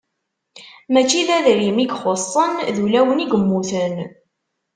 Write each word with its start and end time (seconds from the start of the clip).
Mačči 0.91 1.21
d 1.27 1.29
adrim 1.37 1.77
i 1.79 1.85
ixuṣṣen, 1.91 2.53
d 2.75 2.77
ulawen 2.83 3.23
i 3.23 3.27
yemmuten. 3.31 3.95